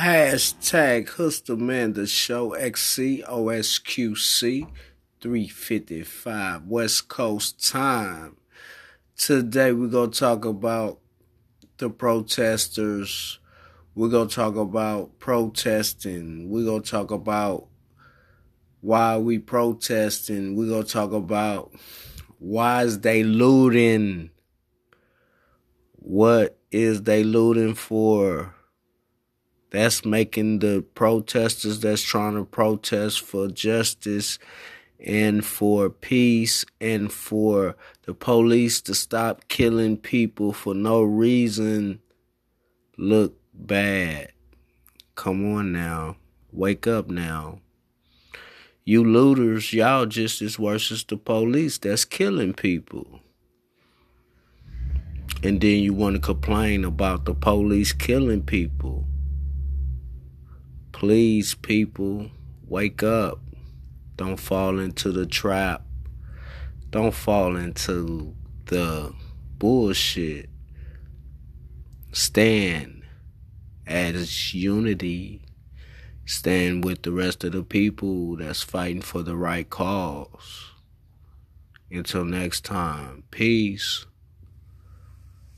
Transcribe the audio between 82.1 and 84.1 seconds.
next time, peace.